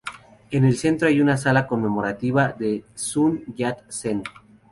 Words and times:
En 0.49 0.63
el 0.63 0.77
centro 0.77 1.07
hay 1.07 1.21
una 1.21 1.37
Sala 1.37 1.67
Conmemorativa 1.67 2.53
de 2.57 2.83
Sun 2.95 3.43
Yat-sen. 3.55 4.23